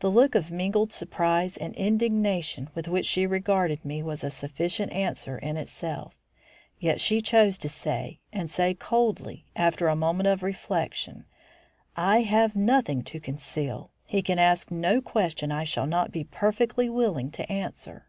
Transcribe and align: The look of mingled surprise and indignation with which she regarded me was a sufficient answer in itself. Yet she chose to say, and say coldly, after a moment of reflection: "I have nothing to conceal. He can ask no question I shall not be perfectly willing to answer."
The 0.00 0.10
look 0.10 0.34
of 0.34 0.50
mingled 0.50 0.90
surprise 0.90 1.58
and 1.58 1.74
indignation 1.74 2.70
with 2.74 2.88
which 2.88 3.04
she 3.04 3.26
regarded 3.26 3.84
me 3.84 4.02
was 4.02 4.24
a 4.24 4.30
sufficient 4.30 4.90
answer 4.90 5.36
in 5.36 5.58
itself. 5.58 6.16
Yet 6.78 6.98
she 6.98 7.20
chose 7.20 7.58
to 7.58 7.68
say, 7.68 8.20
and 8.32 8.48
say 8.48 8.72
coldly, 8.72 9.44
after 9.54 9.88
a 9.88 9.96
moment 9.96 10.28
of 10.28 10.42
reflection: 10.42 11.26
"I 11.94 12.22
have 12.22 12.56
nothing 12.56 13.02
to 13.02 13.20
conceal. 13.20 13.90
He 14.06 14.22
can 14.22 14.38
ask 14.38 14.70
no 14.70 15.02
question 15.02 15.52
I 15.52 15.64
shall 15.64 15.86
not 15.86 16.10
be 16.10 16.24
perfectly 16.24 16.88
willing 16.88 17.30
to 17.32 17.52
answer." 17.52 18.06